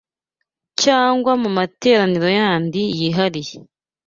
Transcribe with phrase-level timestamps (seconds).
[0.81, 3.55] cyangwa mu materaniro yandi yihariye